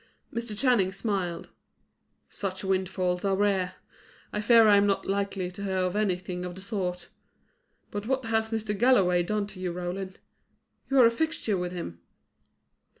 Mr. 0.33 0.57
Channing 0.57 0.91
smiled. 0.91 1.49
"Such 2.27 2.63
windfalls 2.63 3.23
are 3.23 3.35
rare. 3.35 3.75
I 4.33 4.41
fear 4.41 4.67
I 4.67 4.75
am 4.75 4.87
not 4.87 5.05
likely 5.05 5.51
to 5.51 5.63
hear 5.63 5.77
of 5.77 5.95
anything 5.95 6.43
of 6.43 6.55
the 6.55 6.61
sort. 6.63 7.09
But 7.91 8.07
what 8.07 8.25
has 8.25 8.49
Mr. 8.49 8.75
Galloway 8.75 9.21
done 9.21 9.45
to 9.45 9.59
you, 9.59 9.71
Roland? 9.71 10.17
You 10.89 10.99
are 11.01 11.05
a 11.05 11.11
fixture 11.11 11.55
with 11.55 11.71
him." 11.73 11.99